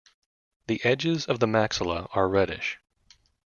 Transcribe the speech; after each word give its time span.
The 0.65 0.83
edges 0.83 1.27
of 1.27 1.39
the 1.39 1.45
maxilla 1.45 2.07
are 2.17 2.27
reddish. 2.27 2.79